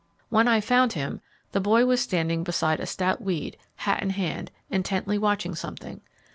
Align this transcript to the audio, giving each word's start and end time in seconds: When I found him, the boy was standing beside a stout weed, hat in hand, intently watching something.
When 0.29 0.47
I 0.47 0.61
found 0.61 0.93
him, 0.93 1.21
the 1.51 1.59
boy 1.59 1.85
was 1.85 2.01
standing 2.01 2.43
beside 2.43 2.79
a 2.79 2.87
stout 2.87 3.21
weed, 3.21 3.55
hat 3.75 4.01
in 4.01 4.09
hand, 4.09 4.49
intently 4.71 5.19
watching 5.19 5.53
something. 5.53 6.01